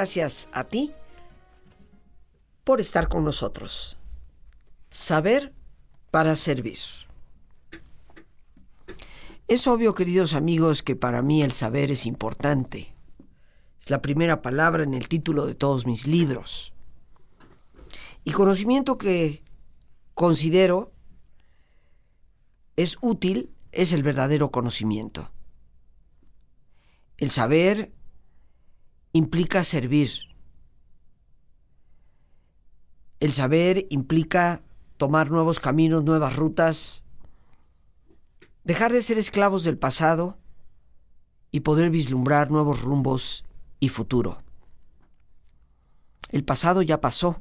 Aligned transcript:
Gracias 0.00 0.48
a 0.52 0.64
ti 0.64 0.94
por 2.64 2.80
estar 2.80 3.10
con 3.10 3.22
nosotros. 3.22 3.98
Saber 4.88 5.52
para 6.10 6.36
servir. 6.36 6.78
Es 9.46 9.66
obvio, 9.66 9.92
queridos 9.92 10.32
amigos, 10.32 10.82
que 10.82 10.96
para 10.96 11.20
mí 11.20 11.42
el 11.42 11.52
saber 11.52 11.90
es 11.90 12.06
importante. 12.06 12.94
Es 13.82 13.90
la 13.90 14.00
primera 14.00 14.40
palabra 14.40 14.84
en 14.84 14.94
el 14.94 15.06
título 15.06 15.44
de 15.44 15.54
todos 15.54 15.84
mis 15.84 16.06
libros. 16.06 16.72
Y 18.24 18.32
conocimiento 18.32 18.96
que 18.96 19.42
considero 20.14 20.94
es 22.76 22.96
útil 23.02 23.54
es 23.70 23.92
el 23.92 24.02
verdadero 24.02 24.50
conocimiento. 24.50 25.30
El 27.18 27.28
saber 27.28 27.92
implica 29.12 29.64
servir. 29.64 30.10
El 33.18 33.32
saber 33.32 33.86
implica 33.90 34.62
tomar 34.96 35.30
nuevos 35.30 35.60
caminos, 35.60 36.04
nuevas 36.04 36.36
rutas, 36.36 37.04
dejar 38.64 38.92
de 38.92 39.02
ser 39.02 39.18
esclavos 39.18 39.64
del 39.64 39.78
pasado 39.78 40.38
y 41.50 41.60
poder 41.60 41.90
vislumbrar 41.90 42.50
nuevos 42.50 42.82
rumbos 42.82 43.44
y 43.80 43.88
futuro. 43.88 44.42
El 46.30 46.44
pasado 46.44 46.82
ya 46.82 47.00
pasó. 47.00 47.40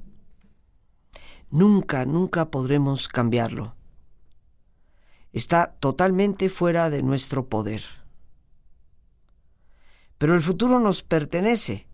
Nunca, 1.51 2.05
nunca 2.05 2.49
podremos 2.49 3.07
cambiarlo. 3.07 3.75
Está 5.31 5.75
totalmente 5.79 6.49
fuera 6.49 6.89
de 6.89 7.03
nuestro 7.03 7.47
poder. 7.47 7.98
Pero 10.19 10.35
el 10.35 10.41
futuro 10.41 10.79
nos 10.79 11.01
pertenece 11.01 11.87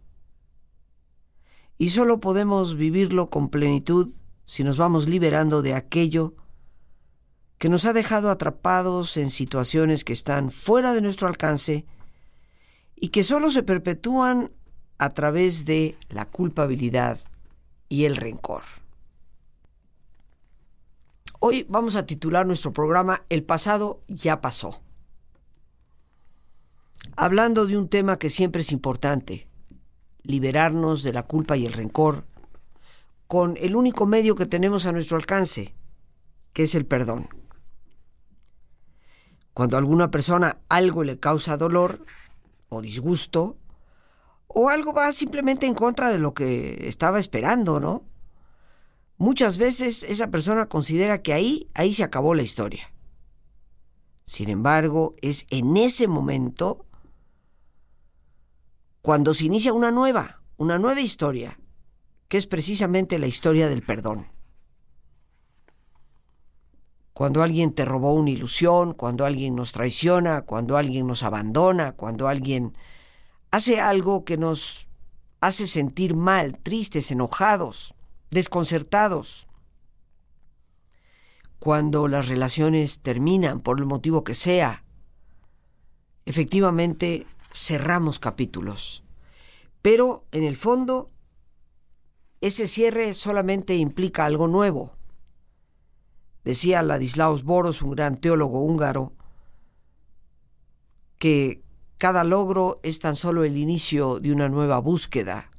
y 1.77 1.91
solo 1.91 2.19
podemos 2.19 2.75
vivirlo 2.75 3.29
con 3.29 3.49
plenitud 3.49 4.13
si 4.45 4.63
nos 4.63 4.77
vamos 4.77 5.07
liberando 5.07 5.61
de 5.61 5.75
aquello 5.75 6.33
que 7.59 7.69
nos 7.69 7.85
ha 7.85 7.93
dejado 7.93 8.31
atrapados 8.31 9.15
en 9.17 9.29
situaciones 9.29 10.03
que 10.03 10.13
están 10.13 10.51
fuera 10.51 10.93
de 10.93 11.01
nuestro 11.01 11.27
alcance 11.27 11.85
y 12.95 13.09
que 13.09 13.23
solo 13.23 13.51
se 13.51 13.61
perpetúan 13.63 14.51
a 14.97 15.13
través 15.13 15.65
de 15.65 15.95
la 16.09 16.25
culpabilidad 16.25 17.19
y 17.89 18.05
el 18.05 18.15
rencor. 18.15 18.63
Hoy 21.39 21.65
vamos 21.69 21.95
a 21.95 22.07
titular 22.07 22.47
nuestro 22.47 22.73
programa 22.73 23.21
El 23.29 23.43
pasado 23.43 24.01
ya 24.07 24.41
pasó. 24.41 24.81
Hablando 27.17 27.65
de 27.65 27.77
un 27.77 27.87
tema 27.87 28.19
que 28.19 28.29
siempre 28.29 28.61
es 28.61 28.73
importante, 28.73 29.47
liberarnos 30.23 31.01
de 31.01 31.13
la 31.13 31.23
culpa 31.23 31.55
y 31.55 31.65
el 31.65 31.71
rencor, 31.71 32.25
con 33.27 33.55
el 33.57 33.77
único 33.77 34.05
medio 34.05 34.35
que 34.35 34.45
tenemos 34.45 34.85
a 34.85 34.91
nuestro 34.91 35.15
alcance, 35.15 35.73
que 36.51 36.63
es 36.63 36.75
el 36.75 36.85
perdón. 36.85 37.29
Cuando 39.53 39.77
a 39.77 39.79
alguna 39.79 40.11
persona 40.11 40.57
algo 40.67 41.05
le 41.05 41.17
causa 41.17 41.55
dolor 41.55 42.05
o 42.67 42.81
disgusto, 42.81 43.57
o 44.47 44.67
algo 44.67 44.91
va 44.91 45.11
simplemente 45.13 45.65
en 45.65 45.73
contra 45.73 46.09
de 46.09 46.17
lo 46.17 46.33
que 46.33 46.85
estaba 46.85 47.19
esperando, 47.19 47.79
¿no? 47.79 48.03
Muchas 49.17 49.57
veces 49.57 50.03
esa 50.03 50.29
persona 50.31 50.67
considera 50.67 51.21
que 51.21 51.31
ahí, 51.31 51.69
ahí 51.73 51.93
se 51.93 52.03
acabó 52.03 52.33
la 52.33 52.43
historia. 52.43 52.91
Sin 54.23 54.49
embargo, 54.49 55.15
es 55.21 55.45
en 55.49 55.77
ese 55.77 56.07
momento 56.07 56.85
cuando 59.05 59.35
se 59.35 59.45
inicia 59.45 59.71
una 59.71 59.91
nueva, 59.91 60.41
una 60.57 60.79
nueva 60.79 60.99
historia, 60.99 61.59
que 62.27 62.37
es 62.37 62.47
precisamente 62.47 63.19
la 63.19 63.27
historia 63.27 63.69
del 63.69 63.83
perdón. 63.83 64.25
Cuando 67.13 67.43
alguien 67.43 67.71
te 67.71 67.85
robó 67.85 68.15
una 68.15 68.31
ilusión, 68.31 68.95
cuando 68.95 69.27
alguien 69.27 69.53
nos 69.53 69.73
traiciona, 69.73 70.41
cuando 70.41 70.75
alguien 70.75 71.05
nos 71.05 71.21
abandona, 71.21 71.91
cuando 71.91 72.27
alguien 72.27 72.75
hace 73.51 73.79
algo 73.79 74.25
que 74.25 74.37
nos 74.37 74.87
hace 75.39 75.67
sentir 75.67 76.15
mal, 76.15 76.57
tristes, 76.57 77.11
enojados, 77.11 77.93
desconcertados. 78.31 79.47
Cuando 81.59 82.07
las 82.07 82.27
relaciones 82.27 83.01
terminan 83.01 83.59
por 83.61 83.79
el 83.79 83.85
motivo 83.85 84.23
que 84.23 84.33
sea, 84.33 84.83
efectivamente 86.25 87.27
cerramos 87.55 88.19
capítulos. 88.19 89.03
Pero 89.81 90.25
en 90.31 90.43
el 90.43 90.57
fondo, 90.57 91.09
ese 92.41 92.67
cierre 92.67 93.13
solamente 93.13 93.75
implica 93.75 94.25
algo 94.25 94.47
nuevo. 94.47 94.91
Decía 96.43 96.83
Ladislaus 96.83 97.43
Boros, 97.43 97.81
un 97.81 97.91
gran 97.91 98.17
teólogo 98.17 98.61
húngaro, 98.61 99.13
que 101.17 101.63
cada 101.97 102.23
logro 102.23 102.79
es 102.83 102.99
tan 102.99 103.15
solo 103.15 103.45
el 103.45 103.57
inicio 103.57 104.19
de 104.19 104.31
una 104.31 104.49
nueva 104.49 104.79
búsqueda. 104.79 105.49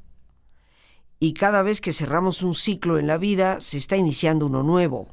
Y 1.19 1.33
cada 1.33 1.63
vez 1.63 1.81
que 1.81 1.95
cerramos 1.95 2.43
un 2.43 2.55
ciclo 2.55 2.99
en 2.99 3.07
la 3.07 3.17
vida, 3.17 3.61
se 3.61 3.79
está 3.79 3.97
iniciando 3.97 4.47
uno 4.47 4.63
nuevo. 4.63 5.09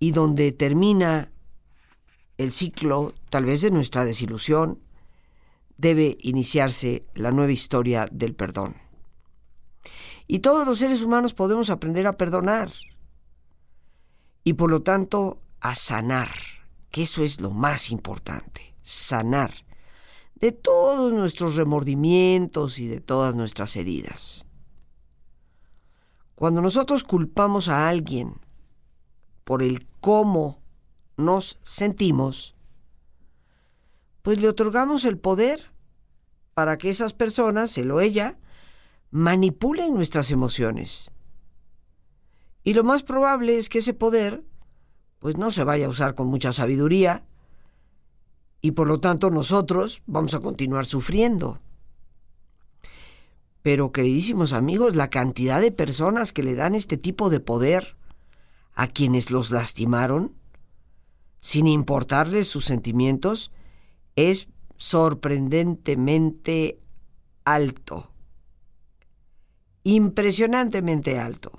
Y 0.00 0.10
donde 0.10 0.50
termina 0.52 1.30
el 2.36 2.50
ciclo, 2.50 3.14
tal 3.30 3.44
vez 3.44 3.62
de 3.62 3.70
nuestra 3.70 4.04
desilusión, 4.04 4.80
debe 5.78 6.16
iniciarse 6.20 7.06
la 7.14 7.30
nueva 7.30 7.52
historia 7.52 8.06
del 8.10 8.34
perdón. 8.34 8.76
Y 10.26 10.40
todos 10.40 10.66
los 10.66 10.78
seres 10.78 11.02
humanos 11.02 11.34
podemos 11.34 11.70
aprender 11.70 12.06
a 12.06 12.14
perdonar 12.14 12.72
y 14.42 14.54
por 14.54 14.70
lo 14.70 14.82
tanto 14.82 15.42
a 15.60 15.74
sanar, 15.74 16.30
que 16.90 17.02
eso 17.02 17.22
es 17.22 17.40
lo 17.40 17.50
más 17.50 17.90
importante, 17.90 18.74
sanar 18.82 19.52
de 20.36 20.52
todos 20.52 21.12
nuestros 21.12 21.56
remordimientos 21.56 22.78
y 22.78 22.86
de 22.86 23.00
todas 23.00 23.34
nuestras 23.34 23.76
heridas. 23.76 24.46
Cuando 26.34 26.60
nosotros 26.60 27.04
culpamos 27.04 27.68
a 27.68 27.88
alguien 27.88 28.40
por 29.44 29.62
el 29.62 29.86
cómo 30.00 30.60
nos 31.16 31.58
sentimos, 31.62 32.55
pues 34.26 34.40
le 34.40 34.48
otorgamos 34.48 35.04
el 35.04 35.18
poder 35.18 35.70
para 36.52 36.78
que 36.78 36.90
esas 36.90 37.12
personas, 37.12 37.78
él 37.78 37.92
o 37.92 38.00
ella, 38.00 38.40
manipulen 39.12 39.94
nuestras 39.94 40.32
emociones. 40.32 41.12
Y 42.64 42.74
lo 42.74 42.82
más 42.82 43.04
probable 43.04 43.56
es 43.56 43.68
que 43.68 43.78
ese 43.78 43.94
poder, 43.94 44.42
pues 45.20 45.38
no 45.38 45.52
se 45.52 45.62
vaya 45.62 45.86
a 45.86 45.90
usar 45.90 46.16
con 46.16 46.26
mucha 46.26 46.52
sabiduría, 46.52 47.24
y 48.60 48.72
por 48.72 48.88
lo 48.88 48.98
tanto 48.98 49.30
nosotros 49.30 50.02
vamos 50.06 50.34
a 50.34 50.40
continuar 50.40 50.86
sufriendo. 50.86 51.60
Pero, 53.62 53.92
queridísimos 53.92 54.52
amigos, 54.52 54.96
la 54.96 55.08
cantidad 55.08 55.60
de 55.60 55.70
personas 55.70 56.32
que 56.32 56.42
le 56.42 56.56
dan 56.56 56.74
este 56.74 56.96
tipo 56.96 57.30
de 57.30 57.38
poder 57.38 57.96
a 58.74 58.88
quienes 58.88 59.30
los 59.30 59.52
lastimaron, 59.52 60.34
sin 61.38 61.68
importarles 61.68 62.48
sus 62.48 62.64
sentimientos, 62.64 63.52
es 64.16 64.48
sorprendentemente 64.74 66.80
alto, 67.44 68.10
impresionantemente 69.84 71.18
alto. 71.18 71.52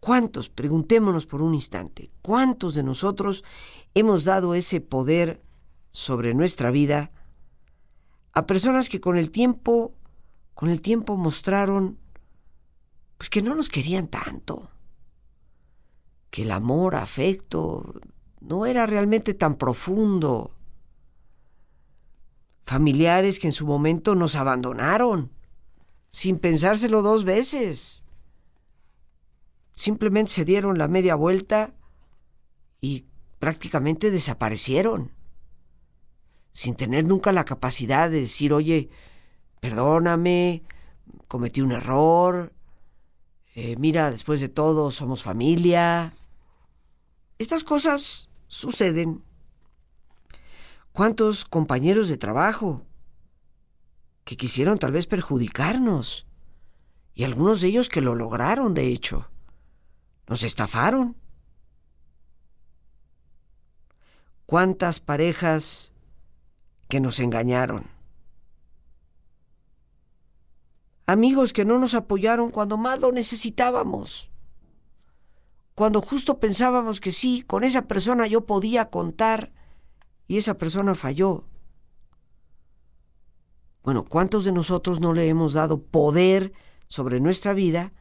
¿Cuántos, 0.00 0.48
preguntémonos 0.48 1.26
por 1.26 1.42
un 1.42 1.54
instante, 1.54 2.12
cuántos 2.22 2.74
de 2.74 2.84
nosotros 2.84 3.42
hemos 3.94 4.24
dado 4.24 4.54
ese 4.54 4.80
poder 4.80 5.42
sobre 5.90 6.34
nuestra 6.34 6.70
vida 6.70 7.10
a 8.32 8.46
personas 8.46 8.88
que 8.88 9.00
con 9.00 9.18
el 9.18 9.32
tiempo, 9.32 9.94
con 10.54 10.68
el 10.68 10.80
tiempo 10.80 11.16
mostraron 11.16 11.98
pues 13.16 13.30
que 13.30 13.42
no 13.42 13.56
nos 13.56 13.68
querían 13.68 14.06
tanto, 14.06 14.70
que 16.30 16.42
el 16.42 16.52
amor, 16.52 16.94
afecto, 16.94 18.00
no 18.40 18.66
era 18.66 18.86
realmente 18.86 19.34
tan 19.34 19.54
profundo. 19.56 20.54
Familiares 22.62 23.38
que 23.38 23.48
en 23.48 23.52
su 23.52 23.66
momento 23.66 24.14
nos 24.14 24.36
abandonaron, 24.36 25.32
sin 26.10 26.38
pensárselo 26.38 27.02
dos 27.02 27.24
veces. 27.24 28.04
Simplemente 29.74 30.32
se 30.32 30.44
dieron 30.44 30.78
la 30.78 30.88
media 30.88 31.14
vuelta 31.14 31.74
y 32.80 33.06
prácticamente 33.38 34.10
desaparecieron, 34.10 35.12
sin 36.50 36.74
tener 36.74 37.04
nunca 37.04 37.32
la 37.32 37.44
capacidad 37.44 38.10
de 38.10 38.20
decir, 38.20 38.52
oye, 38.52 38.90
perdóname, 39.60 40.62
cometí 41.28 41.60
un 41.60 41.72
error, 41.72 42.52
eh, 43.54 43.76
mira, 43.78 44.10
después 44.10 44.40
de 44.40 44.48
todo 44.48 44.90
somos 44.90 45.22
familia. 45.22 46.12
Estas 47.38 47.64
cosas 47.64 48.27
suceden. 48.48 49.22
¿Cuántos 50.92 51.44
compañeros 51.44 52.08
de 52.08 52.18
trabajo 52.18 52.88
que 54.28 54.36
quisieron 54.36 54.76
tal 54.76 54.92
vez 54.92 55.06
perjudicarnos. 55.06 56.26
Y 57.14 57.24
algunos 57.24 57.62
de 57.62 57.68
ellos 57.68 57.88
que 57.88 58.02
lo 58.02 58.14
lograron, 58.14 58.74
de 58.74 58.88
hecho. 58.88 59.30
Nos 60.26 60.42
estafaron. 60.42 61.16
¿Cuántas 64.44 65.00
parejas 65.00 65.94
que 66.90 67.00
nos 67.00 67.20
engañaron? 67.20 67.86
Amigos 71.06 71.54
que 71.54 71.64
no 71.64 71.78
nos 71.78 71.94
apoyaron 71.94 72.50
cuando 72.50 72.76
más 72.76 73.00
lo 73.00 73.12
necesitábamos. 73.12 74.30
Cuando 75.78 76.00
justo 76.00 76.40
pensábamos 76.40 77.00
que 77.00 77.12
sí, 77.12 77.44
con 77.46 77.62
esa 77.62 77.82
persona 77.82 78.26
yo 78.26 78.46
podía 78.46 78.90
contar 78.90 79.52
y 80.26 80.36
esa 80.36 80.58
persona 80.58 80.96
falló. 80.96 81.44
Bueno, 83.84 84.02
¿cuántos 84.02 84.44
de 84.44 84.50
nosotros 84.50 84.98
no 84.98 85.12
le 85.12 85.28
hemos 85.28 85.52
dado 85.52 85.80
poder 85.80 86.52
sobre 86.88 87.20
nuestra 87.20 87.52
vida 87.52 87.92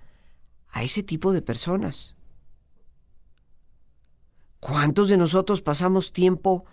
a 0.70 0.82
ese 0.82 1.04
tipo 1.04 1.32
de 1.34 1.44
personas? 1.44 2.16
¿Cuántos 4.60 5.10
de 5.10 5.18
nosotros 5.18 5.62
pasamos 5.62 6.12
tiempo 6.12 6.66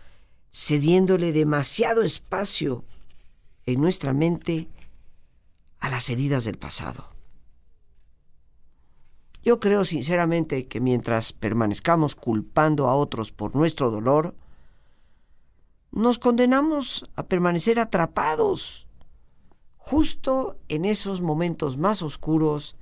cediéndole 0.50 1.32
demasiado 1.32 2.00
espacio 2.00 2.82
en 3.66 3.78
nuestra 3.82 4.14
mente 4.14 4.70
a 5.80 5.90
las 5.90 6.08
heridas 6.08 6.44
del 6.44 6.56
pasado? 6.56 7.13
Yo 9.44 9.60
creo 9.60 9.84
sinceramente 9.84 10.68
que 10.68 10.80
mientras 10.80 11.34
permanezcamos 11.34 12.16
culpando 12.16 12.88
a 12.88 12.94
otros 12.94 13.30
por 13.30 13.54
nuestro 13.54 13.90
dolor, 13.90 14.34
nos 15.92 16.18
condenamos 16.18 17.04
a 17.14 17.26
permanecer 17.26 17.78
atrapados 17.78 18.88
justo 19.76 20.58
en 20.68 20.86
esos 20.86 21.20
momentos 21.20 21.76
más 21.76 22.00
oscuros, 22.00 22.78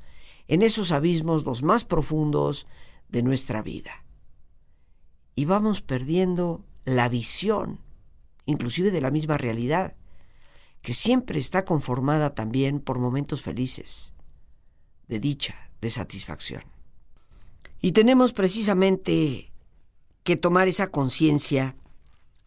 en 0.46 0.62
esos 0.62 0.92
abismos 0.92 1.44
los 1.44 1.64
más 1.64 1.84
profundos 1.84 2.68
de 3.08 3.24
nuestra 3.24 3.60
vida. 3.60 4.04
Y 5.34 5.46
vamos 5.46 5.82
perdiendo 5.82 6.64
la 6.84 7.08
visión, 7.08 7.80
inclusive 8.46 8.92
de 8.92 9.00
la 9.00 9.10
misma 9.10 9.36
realidad, 9.36 9.96
que 10.80 10.94
siempre 10.94 11.40
está 11.40 11.64
conformada 11.64 12.36
también 12.36 12.78
por 12.78 13.00
momentos 13.00 13.42
felices, 13.42 14.14
de 15.08 15.18
dicha, 15.18 15.71
de 15.82 15.90
satisfacción. 15.90 16.62
Y 17.82 17.92
tenemos 17.92 18.32
precisamente 18.32 19.52
que 20.22 20.36
tomar 20.36 20.68
esa 20.68 20.86
conciencia 20.86 21.76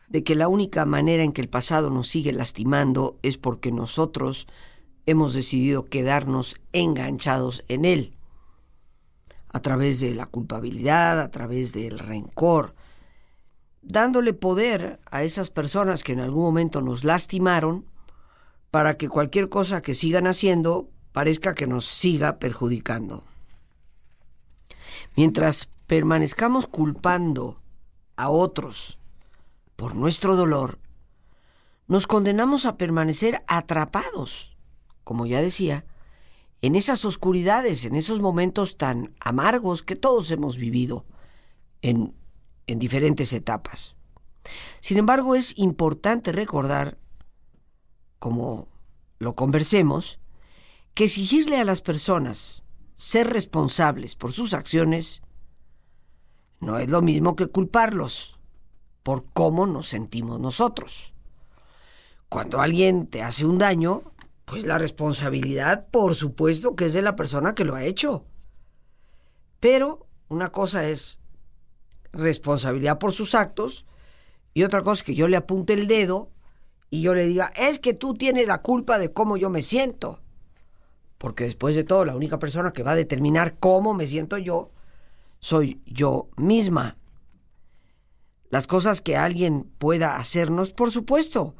de 0.07 0.23
que 0.23 0.35
la 0.35 0.47
única 0.47 0.85
manera 0.85 1.23
en 1.23 1.33
que 1.33 1.41
el 1.41 1.49
pasado 1.49 1.89
nos 1.89 2.07
sigue 2.07 2.31
lastimando 2.31 3.19
es 3.21 3.37
porque 3.37 3.71
nosotros 3.71 4.47
hemos 5.05 5.33
decidido 5.33 5.85
quedarnos 5.85 6.55
enganchados 6.71 7.63
en 7.67 7.85
él, 7.85 8.15
a 9.49 9.59
través 9.61 9.99
de 9.99 10.15
la 10.15 10.25
culpabilidad, 10.25 11.19
a 11.19 11.29
través 11.29 11.73
del 11.73 11.99
rencor, 11.99 12.73
dándole 13.81 14.33
poder 14.33 14.99
a 15.11 15.23
esas 15.23 15.49
personas 15.49 16.03
que 16.03 16.13
en 16.13 16.21
algún 16.21 16.43
momento 16.43 16.81
nos 16.81 17.03
lastimaron 17.03 17.85
para 18.71 18.97
que 18.97 19.09
cualquier 19.09 19.49
cosa 19.49 19.81
que 19.81 19.93
sigan 19.93 20.27
haciendo 20.27 20.89
parezca 21.15 21.55
que 21.55 21.65
nos 21.65 21.85
siga 21.85 22.39
perjudicando. 22.39 23.23
Mientras 25.15 25.69
permanezcamos 25.87 26.67
culpando 26.67 27.61
a 28.17 28.27
otros 28.29 28.99
por 29.77 29.95
nuestro 29.95 30.35
dolor, 30.35 30.77
nos 31.87 32.05
condenamos 32.05 32.65
a 32.65 32.75
permanecer 32.75 33.45
atrapados, 33.47 34.57
como 35.05 35.25
ya 35.25 35.41
decía, 35.41 35.85
en 36.61 36.75
esas 36.75 37.05
oscuridades, 37.05 37.85
en 37.85 37.95
esos 37.95 38.19
momentos 38.19 38.75
tan 38.75 39.15
amargos 39.21 39.83
que 39.83 39.95
todos 39.95 40.29
hemos 40.31 40.57
vivido 40.57 41.05
en, 41.81 42.13
en 42.67 42.77
diferentes 42.77 43.31
etapas. 43.31 43.95
Sin 44.81 44.97
embargo, 44.97 45.35
es 45.35 45.57
importante 45.57 46.33
recordar, 46.33 46.97
como 48.19 48.67
lo 49.17 49.33
conversemos, 49.35 50.19
que 50.95 51.03
exigirle 51.03 51.57
a 51.57 51.65
las 51.65 51.81
personas 51.81 52.63
ser 52.95 53.27
responsables 53.29 54.15
por 54.15 54.31
sus 54.31 54.53
acciones 54.53 55.21
no 56.61 56.79
es 56.79 56.89
lo 56.89 57.01
mismo 57.01 57.35
que 57.35 57.47
culparlos 57.47 58.39
por 59.03 59.29
cómo 59.33 59.67
nos 59.67 59.89
sentimos 59.89 60.39
nosotros. 60.39 61.13
Cuando 62.29 62.61
alguien 62.61 63.07
te 63.07 63.21
hace 63.21 63.45
un 63.45 63.57
daño, 63.57 64.01
pues 64.45 64.63
la 64.63 64.79
responsabilidad, 64.79 65.87
por 65.91 66.15
supuesto, 66.15 66.75
que 66.75 66.85
es 66.85 66.93
de 66.93 67.01
la 67.01 67.17
persona 67.17 67.53
que 67.53 67.65
lo 67.65 67.75
ha 67.75 67.83
hecho. 67.83 68.25
Pero 69.59 70.07
una 70.29 70.51
cosa 70.51 70.87
es 70.87 71.19
responsabilidad 72.13 72.99
por 72.99 73.11
sus 73.11 73.35
actos 73.35 73.85
y 74.53 74.63
otra 74.63 74.81
cosa 74.81 75.01
es 75.01 75.03
que 75.03 75.15
yo 75.15 75.27
le 75.27 75.35
apunte 75.35 75.73
el 75.73 75.87
dedo 75.87 76.31
y 76.89 77.01
yo 77.01 77.13
le 77.13 77.27
diga, 77.27 77.51
es 77.57 77.79
que 77.79 77.93
tú 77.93 78.13
tienes 78.13 78.47
la 78.47 78.61
culpa 78.61 78.97
de 78.97 79.11
cómo 79.11 79.35
yo 79.35 79.49
me 79.49 79.61
siento. 79.61 80.21
Porque 81.17 81.45
después 81.45 81.75
de 81.75 81.83
todo, 81.83 82.05
la 82.05 82.15
única 82.15 82.39
persona 82.39 82.73
que 82.73 82.83
va 82.83 82.91
a 82.91 82.95
determinar 82.95 83.57
cómo 83.59 83.93
me 83.93 84.07
siento 84.07 84.37
yo 84.37 84.71
soy 85.39 85.81
yo 85.85 86.29
misma. 86.37 86.97
Las 88.49 88.67
cosas 88.67 89.01
que 89.01 89.15
alguien 89.15 89.69
pueda 89.77 90.17
hacernos, 90.17 90.71
por 90.71 90.91
supuesto, 90.91 91.55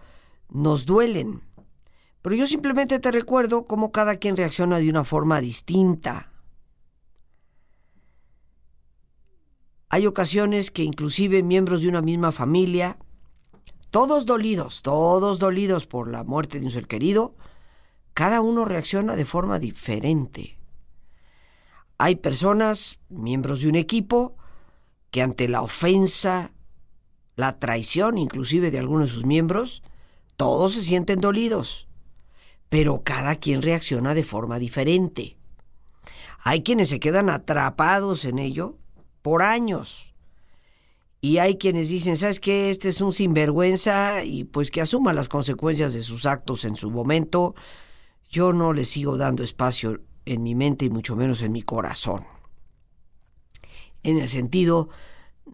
nos 0.50 0.86
duelen. 0.86 1.42
Pero 2.22 2.36
yo 2.36 2.48
simplemente 2.48 3.00
te 3.00 3.12
recuerdo 3.12 3.66
cómo 3.66 3.92
cada 3.92 4.16
quien 4.16 4.38
reacciona 4.38 4.80
de 4.80 4.90
una 4.90 5.04
forma 5.04 5.42
distinta. 5.42 6.32
Hay 9.90 10.08
ocasiones 10.08 10.72
que 10.72 10.84
inclusive 10.84 11.44
miembros 11.44 11.82
de 11.82 11.90
una 11.90 12.02
misma 12.02 12.32
familia, 12.32 12.98
todos 13.92 14.26
dolidos, 14.26 14.82
todos 14.82 15.38
dolidos 15.38 15.86
por 15.86 16.10
la 16.10 16.24
muerte 16.24 16.60
de 16.60 16.66
un 16.66 16.72
ser 16.72 16.88
querido, 16.88 17.36
cada 18.16 18.40
uno 18.40 18.64
reacciona 18.64 19.18
de 19.18 19.26
forma 19.26 19.60
diferente. 19.60 20.58
Hay 21.98 22.16
personas, 22.16 22.98
miembros 23.10 23.62
de 23.62 23.68
un 23.68 23.76
equipo, 23.76 24.38
que 25.12 25.22
ante 25.22 25.50
la 25.50 25.62
ofensa, 25.62 26.54
la 27.36 27.60
traición 27.60 28.18
inclusive 28.18 28.72
de 28.72 28.80
algunos 28.80 29.10
de 29.10 29.16
sus 29.16 29.26
miembros, 29.26 29.84
todos 30.38 30.74
se 30.74 30.82
sienten 30.82 31.20
dolidos, 31.20 31.90
pero 32.70 33.04
cada 33.04 33.36
quien 33.36 33.62
reacciona 33.62 34.14
de 34.14 34.24
forma 34.24 34.60
diferente. 34.60 35.36
Hay 36.42 36.64
quienes 36.64 36.88
se 36.88 37.02
quedan 37.02 37.30
atrapados 37.30 38.24
en 38.24 38.40
ello 38.40 38.78
por 39.24 39.42
años. 39.42 40.14
Y 41.20 41.40
hay 41.40 41.58
quienes 41.58 41.90
dicen, 41.90 42.16
¿sabes 42.16 42.40
qué? 42.40 42.70
Este 42.70 42.88
es 42.88 43.02
un 43.02 43.12
sinvergüenza 43.12 44.24
y 44.24 44.46
pues 44.46 44.72
que 44.72 44.80
asuma 44.80 45.12
las 45.12 45.28
consecuencias 45.28 45.94
de 45.94 46.02
sus 46.02 46.26
actos 46.26 46.64
en 46.64 46.78
su 46.78 46.92
momento. 46.92 47.56
Yo 48.36 48.52
no 48.52 48.74
le 48.74 48.84
sigo 48.84 49.16
dando 49.16 49.44
espacio 49.44 50.02
en 50.26 50.44
mi 50.44 50.56
mente 50.56 50.84
y 50.84 50.90
mucho 50.90 51.16
menos 51.16 51.42
en 51.42 51.54
mi 51.54 51.62
corazón. 51.62 52.26
En 54.04 54.20
el 54.20 54.28
sentido 54.28 54.90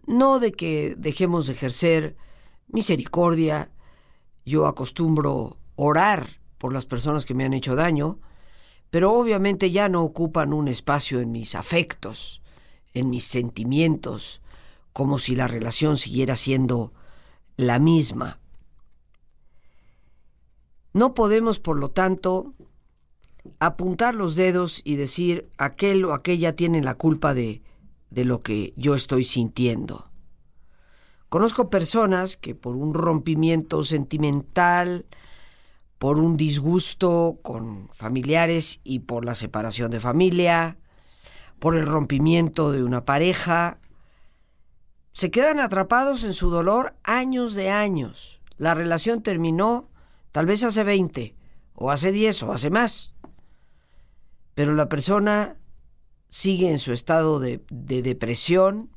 no 0.08 0.40
de 0.40 0.50
que 0.50 0.96
dejemos 0.98 1.46
de 1.46 1.52
ejercer 1.52 2.16
misericordia, 2.66 3.70
yo 4.44 4.66
acostumbro 4.66 5.58
orar 5.76 6.40
por 6.58 6.72
las 6.72 6.84
personas 6.84 7.24
que 7.24 7.34
me 7.34 7.44
han 7.44 7.52
hecho 7.52 7.76
daño, 7.76 8.18
pero 8.90 9.12
obviamente 9.12 9.70
ya 9.70 9.88
no 9.88 10.02
ocupan 10.02 10.52
un 10.52 10.66
espacio 10.66 11.20
en 11.20 11.30
mis 11.30 11.54
afectos, 11.54 12.42
en 12.94 13.10
mis 13.10 13.22
sentimientos, 13.22 14.42
como 14.92 15.20
si 15.20 15.36
la 15.36 15.46
relación 15.46 15.96
siguiera 15.96 16.34
siendo 16.34 16.92
la 17.56 17.78
misma. 17.78 18.40
No 20.92 21.14
podemos, 21.14 21.60
por 21.60 21.78
lo 21.78 21.88
tanto, 21.92 22.52
apuntar 23.58 24.14
los 24.14 24.36
dedos 24.36 24.80
y 24.84 24.96
decir 24.96 25.48
aquel 25.58 26.04
o 26.04 26.14
aquella 26.14 26.54
tiene 26.54 26.82
la 26.82 26.94
culpa 26.94 27.34
de 27.34 27.62
de 28.12 28.24
lo 28.24 28.40
que 28.40 28.74
yo 28.76 28.94
estoy 28.94 29.24
sintiendo. 29.24 30.10
Conozco 31.28 31.70
personas 31.70 32.36
que 32.36 32.54
por 32.54 32.76
un 32.76 32.92
rompimiento 32.92 33.84
sentimental, 33.84 35.06
por 35.98 36.18
un 36.18 36.36
disgusto 36.36 37.38
con 37.42 37.88
familiares 37.92 38.80
y 38.84 39.00
por 39.00 39.24
la 39.24 39.34
separación 39.34 39.90
de 39.90 40.00
familia, 40.00 40.76
por 41.58 41.74
el 41.76 41.86
rompimiento 41.86 42.70
de 42.70 42.82
una 42.82 43.06
pareja, 43.06 43.78
se 45.12 45.30
quedan 45.30 45.58
atrapados 45.58 46.24
en 46.24 46.34
su 46.34 46.50
dolor 46.50 46.94
años 47.04 47.54
de 47.54 47.70
años. 47.70 48.40
La 48.58 48.74
relación 48.74 49.22
terminó 49.22 49.88
tal 50.32 50.44
vez 50.44 50.64
hace 50.64 50.84
20, 50.84 51.34
o 51.74 51.90
hace 51.90 52.12
10, 52.12 52.42
o 52.42 52.52
hace 52.52 52.68
más. 52.68 53.11
Pero 54.54 54.74
la 54.74 54.88
persona 54.88 55.56
sigue 56.28 56.70
en 56.70 56.78
su 56.78 56.92
estado 56.92 57.40
de, 57.40 57.60
depresión, 57.68 58.90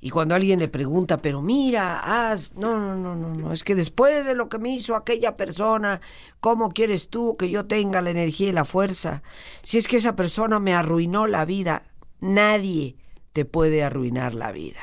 Y 0.00 0.08
cuando 0.08 0.34
alguien 0.34 0.58
le 0.58 0.68
pregunta, 0.68 1.20
pero 1.20 1.42
mira, 1.42 2.00
haz, 2.00 2.54
no, 2.54 2.78
no, 2.78 2.94
no, 2.96 3.14
no, 3.14 3.34
no, 3.34 3.52
es 3.52 3.62
que 3.62 3.74
después 3.74 4.24
de 4.24 4.34
lo 4.34 4.48
que 4.48 4.58
me 4.58 4.70
hizo 4.70 4.96
aquella 4.96 5.36
persona, 5.36 6.00
¿cómo 6.40 6.70
quieres 6.70 7.10
tú 7.10 7.36
que 7.38 7.50
yo 7.50 7.66
tenga 7.66 8.00
la 8.00 8.10
energía 8.10 8.48
y 8.48 8.52
la 8.52 8.64
fuerza? 8.64 9.22
Si 9.62 9.76
es 9.76 9.86
que 9.86 9.98
esa 9.98 10.16
persona 10.16 10.60
me 10.60 10.72
arruinó 10.72 11.26
la 11.26 11.44
vida, 11.44 11.82
nadie 12.20 12.96
te 13.34 13.44
puede 13.44 13.84
arruinar 13.84 14.34
la 14.34 14.50
vida. 14.50 14.80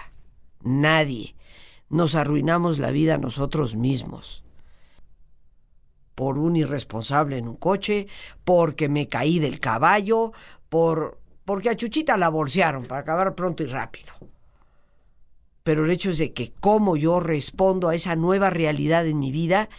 Nadie. 0.62 1.36
Nos 1.90 2.14
arruinamos 2.14 2.78
la 2.78 2.92
vida 2.92 3.18
nosotros 3.18 3.76
mismos. 3.76 4.43
Por 6.16 6.38
un 6.38 6.56
irresponsable 6.56 7.38
en 7.38 7.48
un 7.48 7.56
coche, 7.56 8.08
porque 8.44 8.90
me 8.90 9.08
caí 9.08 9.40
del 9.40 9.60
caballo, 9.60 10.32
por 10.70 11.20
porque 11.46 11.70
a 11.70 11.76
Chuchita 11.76 12.18
la 12.18 12.30
bolsearon 12.30 12.86
para 12.86 13.02
acabar 13.02 13.36
pronto 13.36 13.64
y 13.64 13.68
rápido. 13.68 14.14
Pero 15.64 15.86
el 15.86 15.92
hecho 15.92 16.10
es 16.10 16.18
de 16.18 16.34
que 16.34 16.54
cómo 16.60 16.96
yo 16.96 17.20
respondo 17.20 17.90
a 17.90 17.96
esa 17.96 18.16
nueva 18.16 18.50
realidad 18.50 19.06
en 19.08 19.20
mi 19.20 19.32
vida 19.32 19.70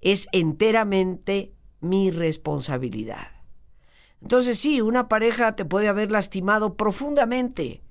es 0.00 0.28
enteramente 0.32 1.52
mi 1.80 2.10
responsabilidad. 2.10 3.28
Entonces 4.20 4.58
sí, 4.58 4.80
una 4.80 5.08
pareja 5.08 5.52
te 5.52 5.66
puede 5.66 5.88
haber 5.88 6.10
lastimado 6.10 6.74
profundamente, 6.74 7.82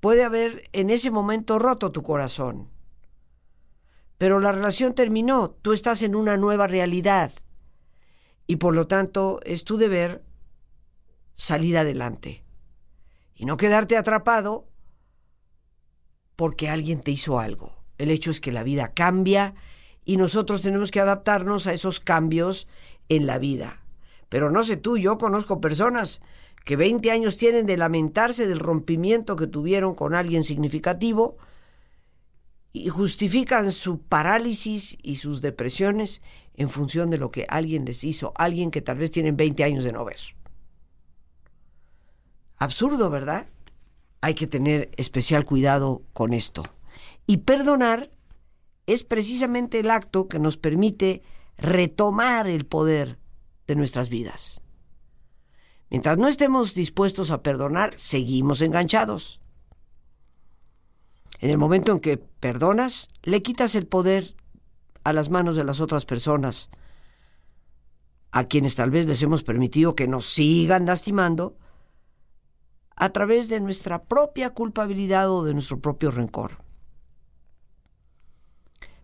puede 0.00 0.24
haber 0.24 0.68
en 0.72 0.88
ese 0.88 1.10
momento 1.10 1.58
roto 1.58 1.92
tu 1.92 2.02
corazón, 2.02 2.70
pero 4.18 4.40
la 4.40 4.52
relación 4.52 4.94
terminó, 4.94 5.50
tú 5.50 5.72
estás 5.72 6.02
en 6.02 6.16
una 6.16 6.36
nueva 6.36 6.66
realidad 6.66 7.30
y 8.46 8.56
por 8.56 8.74
lo 8.74 8.88
tanto 8.88 9.40
es 9.44 9.64
tu 9.64 9.76
deber 9.78 10.24
salir 11.34 11.78
adelante 11.78 12.44
y 13.34 13.44
no 13.44 13.56
quedarte 13.56 13.96
atrapado 13.96 14.68
porque 16.34 16.68
alguien 16.68 17.00
te 17.00 17.12
hizo 17.12 17.38
algo. 17.38 17.84
El 17.96 18.10
hecho 18.10 18.30
es 18.30 18.40
que 18.40 18.52
la 18.52 18.64
vida 18.64 18.92
cambia 18.92 19.54
y 20.04 20.16
nosotros 20.16 20.62
tenemos 20.62 20.90
que 20.90 21.00
adaptarnos 21.00 21.66
a 21.66 21.72
esos 21.72 22.00
cambios 22.00 22.66
en 23.08 23.26
la 23.26 23.38
vida. 23.38 23.82
Pero 24.28 24.50
no 24.50 24.62
sé 24.62 24.76
tú, 24.76 24.98
yo 24.98 25.18
conozco 25.18 25.60
personas 25.60 26.20
que 26.64 26.76
20 26.76 27.10
años 27.10 27.38
tienen 27.38 27.66
de 27.66 27.76
lamentarse 27.76 28.46
del 28.46 28.58
rompimiento 28.58 29.36
que 29.36 29.46
tuvieron 29.46 29.94
con 29.94 30.14
alguien 30.14 30.42
significativo 30.42 31.38
y 32.72 32.88
justifican 32.88 33.72
su 33.72 34.00
parálisis 34.00 34.98
y 35.02 35.16
sus 35.16 35.42
depresiones 35.42 36.22
en 36.54 36.68
función 36.68 37.10
de 37.10 37.18
lo 37.18 37.30
que 37.30 37.46
alguien 37.48 37.84
les 37.84 38.04
hizo, 38.04 38.32
alguien 38.36 38.70
que 38.70 38.82
tal 38.82 38.98
vez 38.98 39.10
tienen 39.10 39.36
20 39.36 39.64
años 39.64 39.84
de 39.84 39.92
no 39.92 40.04
ver. 40.04 40.18
Absurdo, 42.56 43.10
¿verdad? 43.10 43.46
hay 44.20 44.34
que 44.34 44.46
tener 44.46 44.90
especial 44.96 45.44
cuidado 45.44 46.02
con 46.12 46.34
esto. 46.34 46.62
Y 47.26 47.38
perdonar 47.38 48.10
es 48.86 49.04
precisamente 49.04 49.80
el 49.80 49.90
acto 49.90 50.28
que 50.28 50.38
nos 50.38 50.56
permite 50.56 51.22
retomar 51.56 52.46
el 52.46 52.64
poder 52.66 53.18
de 53.66 53.76
nuestras 53.76 54.08
vidas. 54.08 54.60
Mientras 55.90 56.18
no 56.18 56.28
estemos 56.28 56.74
dispuestos 56.74 57.30
a 57.30 57.42
perdonar, 57.42 57.94
seguimos 57.96 58.60
enganchados. 58.60 59.40
En 61.38 61.50
el 61.50 61.58
momento 61.58 61.92
en 61.92 62.00
que 62.00 62.16
perdonas, 62.16 63.08
le 63.22 63.42
quitas 63.42 63.74
el 63.74 63.86
poder 63.86 64.34
a 65.04 65.12
las 65.12 65.30
manos 65.30 65.56
de 65.56 65.64
las 65.64 65.80
otras 65.80 66.04
personas, 66.04 66.70
a 68.30 68.44
quienes 68.44 68.74
tal 68.74 68.90
vez 68.90 69.06
les 69.06 69.22
hemos 69.22 69.44
permitido 69.44 69.94
que 69.94 70.08
nos 70.08 70.26
sigan 70.26 70.86
lastimando, 70.86 71.56
a 72.96 73.10
través 73.10 73.48
de 73.48 73.60
nuestra 73.60 74.02
propia 74.02 74.50
culpabilidad 74.50 75.30
o 75.30 75.44
de 75.44 75.54
nuestro 75.54 75.78
propio 75.78 76.10
rencor. 76.10 76.58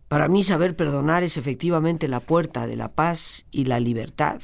Para 0.08 0.28
mí 0.28 0.42
saber 0.42 0.76
perdonar 0.76 1.22
es 1.22 1.36
efectivamente 1.36 2.08
la 2.08 2.20
puerta 2.20 2.66
de 2.66 2.76
la 2.76 2.88
paz 2.88 3.46
y 3.50 3.64
la 3.64 3.80
libertad. 3.80 4.42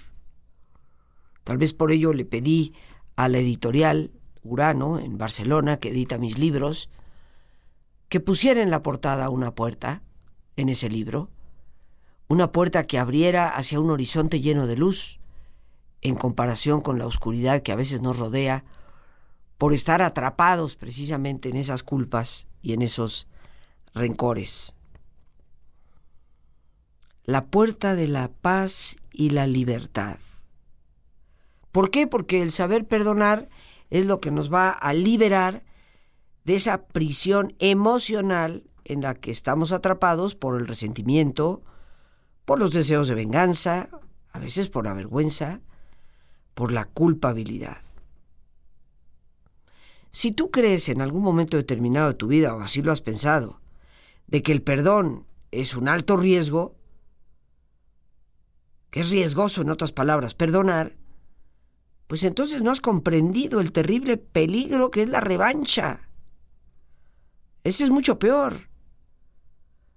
Tal 1.44 1.58
vez 1.58 1.74
por 1.74 1.90
ello 1.90 2.12
le 2.12 2.24
pedí 2.24 2.74
a 3.16 3.28
la 3.28 3.38
editorial 3.38 4.12
Urano 4.42 4.98
en 4.98 5.18
Barcelona, 5.18 5.76
que 5.78 5.90
edita 5.90 6.16
mis 6.16 6.38
libros, 6.38 6.88
que 8.10 8.20
pusiera 8.20 8.60
en 8.60 8.70
la 8.70 8.82
portada 8.82 9.30
una 9.30 9.54
puerta 9.54 10.02
en 10.56 10.68
ese 10.68 10.90
libro, 10.90 11.30
una 12.28 12.50
puerta 12.50 12.86
que 12.86 12.98
abriera 12.98 13.48
hacia 13.48 13.80
un 13.80 13.88
horizonte 13.90 14.40
lleno 14.40 14.66
de 14.66 14.76
luz, 14.76 15.20
en 16.02 16.16
comparación 16.16 16.80
con 16.80 16.98
la 16.98 17.06
oscuridad 17.06 17.62
que 17.62 17.70
a 17.72 17.76
veces 17.76 18.02
nos 18.02 18.18
rodea 18.18 18.64
por 19.58 19.72
estar 19.72 20.02
atrapados 20.02 20.74
precisamente 20.74 21.50
en 21.50 21.56
esas 21.56 21.84
culpas 21.84 22.48
y 22.62 22.72
en 22.72 22.82
esos 22.82 23.28
rencores. 23.94 24.74
La 27.24 27.42
puerta 27.42 27.94
de 27.94 28.08
la 28.08 28.28
paz 28.28 28.96
y 29.12 29.30
la 29.30 29.46
libertad. 29.46 30.18
¿Por 31.70 31.90
qué? 31.92 32.08
Porque 32.08 32.42
el 32.42 32.50
saber 32.50 32.88
perdonar 32.88 33.48
es 33.90 34.06
lo 34.06 34.20
que 34.20 34.32
nos 34.32 34.52
va 34.52 34.70
a 34.70 34.92
liberar 34.94 35.62
de 36.50 36.56
esa 36.56 36.82
prisión 36.88 37.54
emocional 37.60 38.64
en 38.84 39.02
la 39.02 39.14
que 39.14 39.30
estamos 39.30 39.70
atrapados 39.70 40.34
por 40.34 40.60
el 40.60 40.66
resentimiento, 40.66 41.62
por 42.44 42.58
los 42.58 42.72
deseos 42.72 43.06
de 43.06 43.14
venganza, 43.14 43.88
a 44.32 44.40
veces 44.40 44.68
por 44.68 44.84
la 44.84 44.92
vergüenza, 44.92 45.60
por 46.54 46.72
la 46.72 46.86
culpabilidad. 46.86 47.76
Si 50.10 50.32
tú 50.32 50.50
crees 50.50 50.88
en 50.88 51.02
algún 51.02 51.22
momento 51.22 51.56
determinado 51.56 52.08
de 52.08 52.14
tu 52.14 52.26
vida, 52.26 52.52
o 52.52 52.62
así 52.62 52.82
lo 52.82 52.90
has 52.90 53.00
pensado, 53.00 53.60
de 54.26 54.42
que 54.42 54.50
el 54.50 54.62
perdón 54.62 55.28
es 55.52 55.76
un 55.76 55.86
alto 55.86 56.16
riesgo, 56.16 56.74
que 58.90 59.02
es 59.02 59.10
riesgoso, 59.10 59.62
en 59.62 59.70
otras 59.70 59.92
palabras, 59.92 60.34
perdonar, 60.34 60.96
pues 62.08 62.24
entonces 62.24 62.60
no 62.60 62.72
has 62.72 62.80
comprendido 62.80 63.60
el 63.60 63.70
terrible 63.70 64.16
peligro 64.16 64.90
que 64.90 65.02
es 65.02 65.08
la 65.08 65.20
revancha. 65.20 66.09
Ese 67.64 67.84
es 67.84 67.90
mucho 67.90 68.18
peor. 68.18 68.68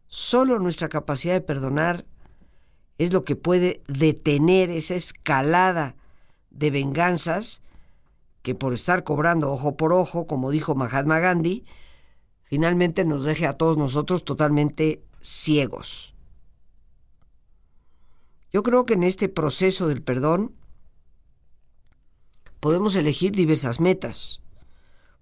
Solo 0.07 0.59
nuestra 0.59 0.89
capacidad 0.89 1.33
de 1.33 1.41
perdonar 1.41 2.05
es 2.97 3.13
lo 3.13 3.23
que 3.23 3.35
puede 3.35 3.81
detener 3.87 4.69
esa 4.69 4.95
escalada 4.95 5.95
de 6.51 6.69
venganzas 6.71 7.61
que 8.43 8.53
por 8.53 8.73
estar 8.73 9.03
cobrando 9.03 9.51
ojo 9.51 9.77
por 9.77 9.93
ojo, 9.93 10.27
como 10.27 10.51
dijo 10.51 10.75
Mahatma 10.75 11.19
Gandhi, 11.19 11.65
finalmente 12.43 13.05
nos 13.05 13.23
deje 13.23 13.47
a 13.47 13.53
todos 13.53 13.77
nosotros 13.77 14.23
totalmente 14.23 15.01
ciegos. 15.21 16.13
Yo 18.51 18.61
creo 18.61 18.85
que 18.85 18.93
en 18.93 19.03
este 19.03 19.29
proceso 19.29 19.87
del 19.87 20.03
perdón 20.03 20.53
podemos 22.59 22.95
elegir 22.95 23.31
diversas 23.31 23.79
metas. 23.79 24.42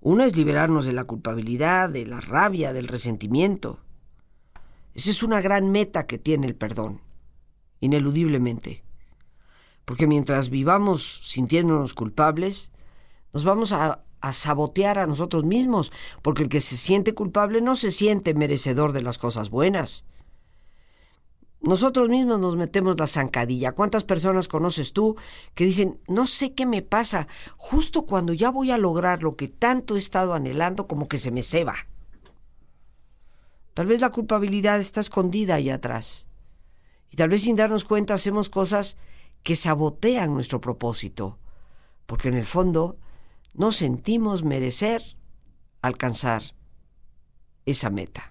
Una 0.04 0.26
es 0.26 0.36
liberarnos 0.36 0.86
de 0.86 0.94
la 0.94 1.04
culpabilidad, 1.04 1.88
de 1.88 2.08
la 2.08 2.20
rabia, 2.22 2.74
del 2.74 2.88
resentimiento. 2.88 3.80
Esa 4.96 5.12
es 5.12 5.22
una 5.22 5.42
gran 5.42 5.72
meta 5.72 6.08
que 6.08 6.18
tiene 6.18 6.48
el 6.48 6.56
perdón, 6.56 7.02
ineludiblemente. 7.82 8.84
Porque 9.86 10.08
mientras 10.08 10.50
vivamos 10.50 11.22
sintiéndonos 11.24 11.94
culpables, 11.94 12.72
nos 13.32 13.44
vamos 13.44 13.74
a, 13.74 14.04
sabotear 14.32 14.98
a 14.98 15.08
nosotros 15.08 15.46
mismos, 15.46 15.92
porque 16.24 16.44
el 16.44 16.50
que 16.50 16.62
se 16.62 16.78
siente 16.78 17.14
culpable 17.14 17.62
no 17.62 17.76
se 17.76 17.92
siente 17.92 18.34
merecedor 18.34 18.94
de 18.94 19.02
las 19.04 19.20
cosas 19.20 19.52
buenas. 19.52 20.06
Nosotros 21.62 22.10
mismos 22.10 22.40
nos 22.40 22.56
metemos 22.56 23.00
la 23.00 23.06
zancadilla. 23.06 23.74
¿Cuántas 23.74 24.04
personas 24.04 24.48
conoces 24.48 24.94
tú 24.94 25.16
que 25.54 25.66
dicen, 25.66 26.00
no 26.08 26.26
sé 26.26 26.54
qué 26.54 26.66
me 26.66 26.82
pasa, 26.82 27.28
justo 27.56 28.08
cuando 28.08 28.34
ya 28.34 28.50
voy 28.50 28.72
a 28.72 28.80
lograr 28.80 29.22
lo 29.22 29.36
que 29.36 29.48
tanto 29.48 29.96
he 29.96 30.00
estado 30.00 30.34
anhelando, 30.34 30.88
como 30.88 31.08
que 31.08 31.20
se 31.20 31.30
me 31.30 31.44
ceba? 31.44 31.76
Tal 33.76 33.86
vez 33.86 34.02
la 34.02 34.10
culpabilidad 34.10 34.80
está 34.80 35.02
escondida 35.02 35.56
ahí 35.56 35.70
atrás. 35.70 36.28
Y 37.12 37.16
tal 37.16 37.30
vez 37.30 37.44
sin 37.44 37.56
darnos 37.56 37.86
cuenta 37.86 38.16
hacemos 38.16 38.50
cosas 38.50 38.98
que 39.44 39.56
sabotean 39.56 40.34
nuestro 40.34 40.62
propósito. 40.62 41.38
Porque 42.08 42.30
en 42.30 42.36
el 42.36 42.46
fondo 42.46 42.98
no 43.54 43.72
sentimos 43.72 44.44
merecer 44.44 45.04
alcanzar 45.82 46.42
esa 47.66 47.92
meta. 47.92 48.31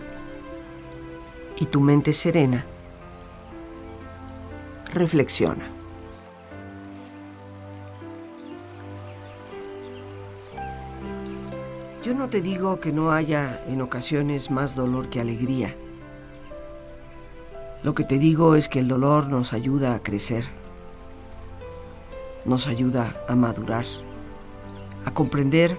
y 1.61 1.67
tu 1.67 1.79
mente 1.79 2.11
serena, 2.11 2.65
reflexiona. 4.91 5.63
Yo 12.03 12.15
no 12.15 12.29
te 12.29 12.41
digo 12.41 12.79
que 12.79 12.91
no 12.91 13.11
haya 13.11 13.63
en 13.67 13.79
ocasiones 13.83 14.49
más 14.49 14.75
dolor 14.75 15.09
que 15.09 15.21
alegría. 15.21 15.75
Lo 17.83 17.93
que 17.93 18.05
te 18.05 18.17
digo 18.17 18.55
es 18.55 18.67
que 18.67 18.79
el 18.79 18.87
dolor 18.87 19.27
nos 19.27 19.53
ayuda 19.53 19.93
a 19.93 20.01
crecer, 20.01 20.45
nos 22.43 22.65
ayuda 22.65 23.23
a 23.29 23.35
madurar, 23.35 23.85
a 25.05 25.13
comprender 25.13 25.77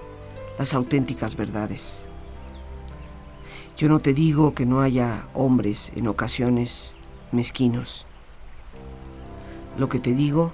las 0.61 0.75
auténticas 0.75 1.35
verdades. 1.35 2.07
Yo 3.83 3.89
no 3.89 3.99
te 3.99 4.15
digo 4.15 4.55
que 4.55 4.65
no 4.65 4.81
haya 4.81 5.27
hombres 5.35 5.93
en 5.97 6.07
ocasiones 6.07 6.95
mezquinos. 7.33 8.07
Lo 9.77 9.89
que 9.89 9.99
te 9.99 10.15
digo 10.15 10.53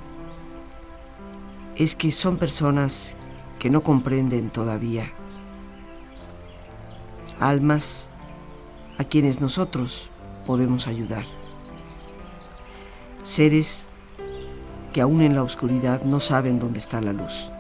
es 1.76 1.94
que 1.94 2.10
son 2.10 2.38
personas 2.38 3.18
que 3.58 3.68
no 3.68 3.82
comprenden 3.82 4.48
todavía. 4.48 5.12
Almas 7.38 8.08
a 8.96 9.04
quienes 9.04 9.42
nosotros 9.42 10.10
podemos 10.46 10.88
ayudar. 10.88 11.26
Seres 13.22 13.88
que 14.94 15.02
aún 15.02 15.20
en 15.20 15.34
la 15.34 15.42
oscuridad 15.42 16.00
no 16.02 16.18
saben 16.18 16.58
dónde 16.58 16.78
está 16.78 17.02
la 17.02 17.12
luz. 17.12 17.52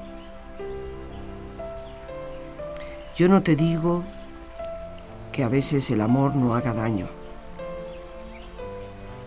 Yo 3.14 3.28
no 3.28 3.42
te 3.42 3.54
digo 3.54 4.02
que 5.38 5.44
a 5.44 5.48
veces 5.48 5.88
el 5.90 6.00
amor 6.00 6.34
no 6.34 6.56
haga 6.56 6.74
daño. 6.74 7.06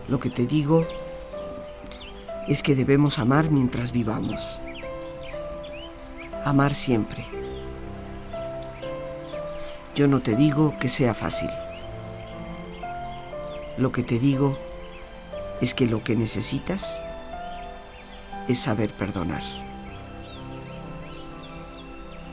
Lo 0.08 0.20
que 0.20 0.28
te 0.28 0.46
digo 0.46 0.86
es 2.46 2.62
que 2.62 2.74
debemos 2.74 3.18
amar 3.18 3.50
mientras 3.50 3.92
vivamos. 3.92 4.60
Amar 6.44 6.74
siempre. 6.74 7.26
Yo 9.94 10.06
no 10.06 10.20
te 10.20 10.36
digo 10.36 10.74
que 10.78 10.90
sea 10.90 11.14
fácil. 11.14 11.48
Lo 13.78 13.90
que 13.90 14.02
te 14.02 14.18
digo 14.18 14.58
es 15.62 15.72
que 15.72 15.86
lo 15.86 16.04
que 16.04 16.14
necesitas 16.14 17.02
es 18.48 18.58
saber 18.58 18.92
perdonar. 18.92 19.42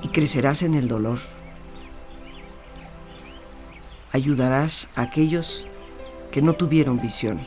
Y 0.04 0.10
crecerás 0.10 0.64
en 0.64 0.74
el 0.74 0.90
dolor. 0.90 1.20
Ayudarás 4.12 4.88
a 4.96 5.04
aquellos 5.04 5.68
que 6.32 6.42
no 6.42 6.54
tuvieron 6.54 7.00
visión. 7.00 7.46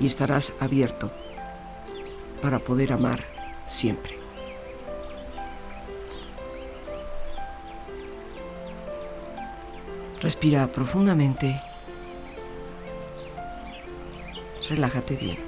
Y 0.00 0.06
estarás 0.06 0.54
abierto 0.60 1.10
para 2.40 2.58
poder 2.58 2.92
amar 2.92 3.24
siempre. 3.66 4.18
Respira 10.20 10.66
profundamente. 10.66 11.60
Relájate 14.68 15.16
bien. 15.16 15.47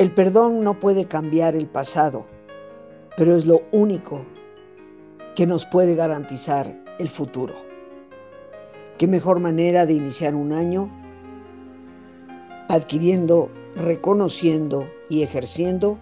El 0.00 0.12
perdón 0.12 0.64
no 0.64 0.80
puede 0.80 1.04
cambiar 1.04 1.54
el 1.54 1.66
pasado, 1.66 2.24
pero 3.18 3.36
es 3.36 3.44
lo 3.44 3.60
único 3.70 4.22
que 5.36 5.46
nos 5.46 5.66
puede 5.66 5.94
garantizar 5.94 6.74
el 6.98 7.10
futuro. 7.10 7.52
¿Qué 8.96 9.06
mejor 9.06 9.40
manera 9.40 9.84
de 9.84 9.92
iniciar 9.92 10.34
un 10.34 10.54
año 10.54 10.88
adquiriendo, 12.70 13.50
reconociendo 13.76 14.88
y 15.10 15.22
ejerciendo 15.22 15.98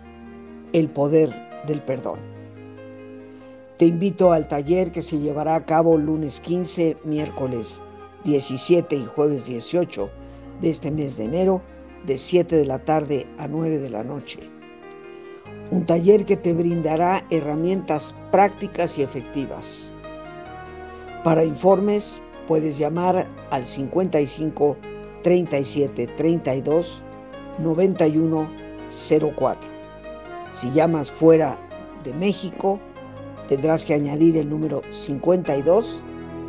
el 0.72 0.88
poder 0.88 1.34
del 1.66 1.82
perdón? 1.82 2.20
Te 3.78 3.86
invito 3.86 4.30
al 4.30 4.46
taller 4.46 4.92
que 4.92 5.02
se 5.02 5.18
llevará 5.18 5.56
a 5.56 5.64
cabo 5.64 5.98
lunes 5.98 6.38
15, 6.38 6.98
miércoles 7.02 7.82
17 8.22 8.94
y 8.94 9.06
jueves 9.06 9.46
18 9.46 10.08
de 10.60 10.70
este 10.70 10.92
mes 10.92 11.16
de 11.16 11.24
enero 11.24 11.62
de 12.06 12.16
7 12.16 12.56
de 12.56 12.64
la 12.64 12.78
tarde 12.78 13.26
a 13.38 13.48
9 13.48 13.78
de 13.78 13.90
la 13.90 14.02
noche. 14.02 14.40
Un 15.70 15.84
taller 15.84 16.24
que 16.24 16.36
te 16.36 16.52
brindará 16.52 17.24
herramientas 17.30 18.14
prácticas 18.30 18.98
y 18.98 19.02
efectivas. 19.02 19.92
Para 21.24 21.44
informes 21.44 22.22
puedes 22.46 22.78
llamar 22.78 23.26
al 23.50 23.66
55 23.66 24.76
37 25.22 26.06
32 26.16 27.02
91 27.58 28.48
04. 29.36 29.70
Si 30.52 30.70
llamas 30.70 31.10
fuera 31.10 31.58
de 32.04 32.12
México, 32.14 32.80
tendrás 33.48 33.84
que 33.84 33.94
añadir 33.94 34.36
el 34.36 34.48
número 34.48 34.82
52 34.90 36.02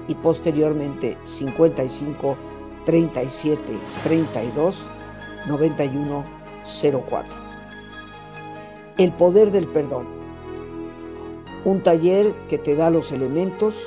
y 0.08 0.16
posteriormente 0.16 1.18
55 1.24 2.38
37 2.86 3.74
32 4.04 4.86
9104. 5.48 7.34
El 8.98 9.12
poder 9.14 9.52
del 9.52 9.68
perdón. 9.68 10.08
Un 11.66 11.82
taller 11.82 12.34
que 12.48 12.58
te 12.58 12.76
da 12.76 12.90
los 12.90 13.12
elementos 13.12 13.82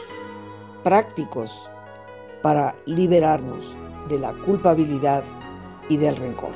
prácticos 0.82 1.70
para 2.42 2.74
liberarnos 2.86 3.76
de 4.08 4.18
la 4.18 4.32
culpabilidad 4.32 5.22
y 5.88 5.96
del 5.96 6.16
rencor. 6.16 6.52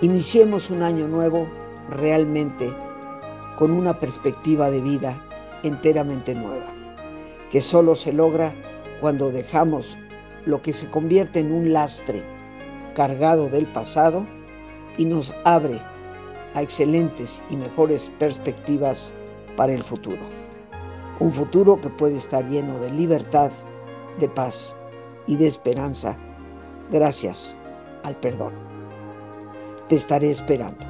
Iniciemos 0.00 0.70
un 0.70 0.82
año 0.82 1.06
nuevo 1.06 1.46
realmente 1.90 2.72
con 3.58 3.70
una 3.72 3.98
perspectiva 4.00 4.70
de 4.70 4.80
vida 4.80 5.22
enteramente 5.62 6.34
nueva, 6.34 6.66
que 7.50 7.60
solo 7.60 7.94
se 7.94 8.12
logra 8.12 8.52
cuando 9.00 9.30
dejamos 9.30 9.98
lo 10.46 10.62
que 10.62 10.72
se 10.72 10.88
convierte 10.88 11.40
en 11.40 11.52
un 11.52 11.72
lastre 11.72 12.22
cargado 12.94 13.48
del 13.48 13.66
pasado 13.66 14.24
y 14.98 15.04
nos 15.04 15.34
abre 15.44 15.80
a 16.54 16.62
excelentes 16.62 17.42
y 17.50 17.56
mejores 17.56 18.10
perspectivas 18.18 19.14
para 19.56 19.72
el 19.72 19.84
futuro. 19.84 20.22
Un 21.20 21.32
futuro 21.32 21.80
que 21.80 21.88
puede 21.90 22.16
estar 22.16 22.48
lleno 22.48 22.78
de 22.78 22.90
libertad, 22.90 23.50
de 24.18 24.28
paz 24.28 24.76
y 25.26 25.36
de 25.36 25.46
esperanza 25.46 26.16
gracias 26.90 27.56
al 28.02 28.16
perdón. 28.16 28.52
Te 29.88 29.96
estaré 29.96 30.30
esperando. 30.30 30.89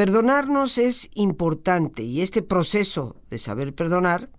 Perdonarnos 0.00 0.78
es 0.78 1.10
importante 1.12 2.02
y 2.02 2.22
este 2.22 2.40
proceso 2.40 3.16
de 3.28 3.36
saber 3.36 3.74
perdonar, 3.74 4.30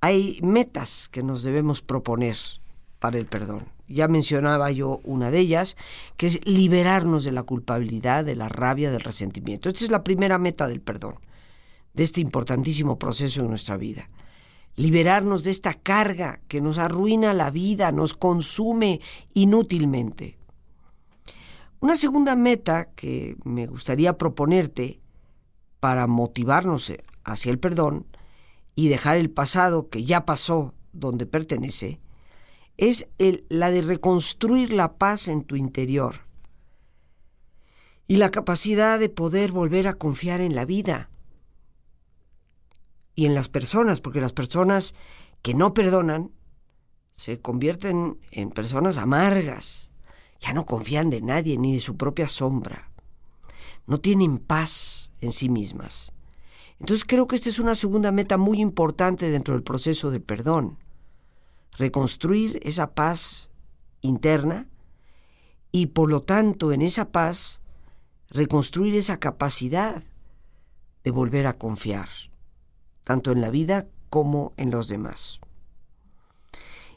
hay 0.00 0.38
metas 0.44 1.08
que 1.08 1.24
nos 1.24 1.42
debemos 1.42 1.82
proponer 1.82 2.36
para 3.00 3.18
el 3.18 3.26
perdón. 3.26 3.64
Ya 3.88 4.06
mencionaba 4.06 4.70
yo 4.70 5.00
una 5.02 5.32
de 5.32 5.40
ellas, 5.40 5.76
que 6.16 6.28
es 6.28 6.46
liberarnos 6.46 7.24
de 7.24 7.32
la 7.32 7.42
culpabilidad, 7.42 8.24
de 8.24 8.36
la 8.36 8.48
rabia, 8.48 8.92
del 8.92 9.00
resentimiento. 9.00 9.68
Esta 9.68 9.84
es 9.84 9.90
la 9.90 10.04
primera 10.04 10.38
meta 10.38 10.68
del 10.68 10.80
perdón, 10.80 11.16
de 11.92 12.04
este 12.04 12.20
importantísimo 12.20 12.96
proceso 12.96 13.40
en 13.40 13.48
nuestra 13.48 13.76
vida. 13.76 14.08
Liberarnos 14.76 15.42
de 15.42 15.50
esta 15.50 15.74
carga 15.74 16.42
que 16.46 16.60
nos 16.60 16.78
arruina 16.78 17.34
la 17.34 17.50
vida, 17.50 17.90
nos 17.90 18.14
consume 18.14 19.00
inútilmente. 19.34 20.38
Una 21.80 21.96
segunda 21.96 22.36
meta 22.36 22.92
que 22.92 23.36
me 23.44 23.66
gustaría 23.66 24.18
proponerte 24.18 25.00
para 25.80 26.06
motivarnos 26.06 26.92
hacia 27.24 27.50
el 27.50 27.58
perdón 27.58 28.06
y 28.74 28.88
dejar 28.88 29.16
el 29.16 29.30
pasado 29.30 29.88
que 29.88 30.04
ya 30.04 30.26
pasó 30.26 30.74
donde 30.92 31.24
pertenece, 31.24 32.00
es 32.76 33.08
la 33.48 33.70
de 33.70 33.82
reconstruir 33.82 34.72
la 34.72 34.98
paz 34.98 35.28
en 35.28 35.42
tu 35.42 35.56
interior 35.56 36.16
y 38.06 38.16
la 38.16 38.30
capacidad 38.30 38.98
de 38.98 39.08
poder 39.08 39.52
volver 39.52 39.88
a 39.88 39.94
confiar 39.94 40.40
en 40.40 40.54
la 40.54 40.64
vida 40.64 41.10
y 43.14 43.26
en 43.26 43.34
las 43.34 43.48
personas, 43.48 44.00
porque 44.00 44.20
las 44.20 44.32
personas 44.32 44.94
que 45.42 45.54
no 45.54 45.74
perdonan 45.74 46.32
se 47.12 47.40
convierten 47.40 48.18
en 48.30 48.50
personas 48.50 48.98
amargas, 48.98 49.89
ya 50.40 50.52
no 50.52 50.66
confían 50.66 51.10
de 51.10 51.20
nadie 51.20 51.58
ni 51.58 51.74
de 51.74 51.80
su 51.80 51.96
propia 51.96 52.28
sombra. 52.28 52.90
No 53.86 54.00
tienen 54.00 54.38
paz 54.38 55.12
en 55.20 55.32
sí 55.32 55.48
mismas. 55.48 56.12
Entonces 56.78 57.04
creo 57.04 57.26
que 57.26 57.36
esta 57.36 57.50
es 57.50 57.58
una 57.58 57.74
segunda 57.74 58.10
meta 58.10 58.38
muy 58.38 58.60
importante 58.60 59.30
dentro 59.30 59.54
del 59.54 59.62
proceso 59.62 60.10
de 60.10 60.20
perdón. 60.20 60.78
Reconstruir 61.76 62.58
esa 62.62 62.94
paz 62.94 63.50
interna 64.00 64.66
y 65.72 65.86
por 65.86 66.10
lo 66.10 66.22
tanto 66.22 66.72
en 66.72 66.82
esa 66.82 67.12
paz 67.12 67.62
reconstruir 68.30 68.96
esa 68.96 69.18
capacidad 69.18 70.02
de 71.04 71.10
volver 71.10 71.46
a 71.46 71.58
confiar, 71.58 72.08
tanto 73.04 73.32
en 73.32 73.40
la 73.40 73.50
vida 73.50 73.86
como 74.08 74.52
en 74.56 74.70
los 74.70 74.88
demás. 74.88 75.40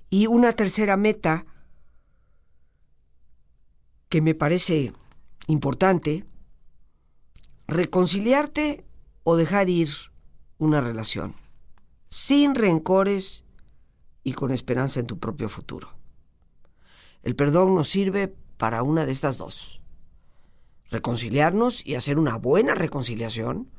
Y 0.10 0.28
una 0.28 0.54
tercera 0.54 0.96
meta 0.96 1.46
que 4.14 4.22
me 4.22 4.36
parece 4.36 4.94
importante, 5.48 6.24
reconciliarte 7.66 8.86
o 9.24 9.36
dejar 9.38 9.70
ir 9.70 9.90
una 10.60 10.82
relación, 10.82 11.34
sin 12.10 12.54
rencores 12.54 13.44
y 14.24 14.34
con 14.34 14.52
esperanza 14.52 15.00
en 15.00 15.08
tu 15.08 15.18
propio 15.18 15.50
futuro. 15.50 15.98
El 17.24 17.36
perdón 17.36 17.74
nos 17.74 17.90
sirve 17.90 18.36
para 18.58 18.84
una 18.84 19.08
de 19.08 19.12
estas 19.12 19.40
dos. 19.40 19.82
Reconciliarnos 20.92 21.84
y 21.84 21.96
hacer 21.96 22.20
una 22.20 22.38
buena 22.38 22.76
reconciliación. 22.76 23.72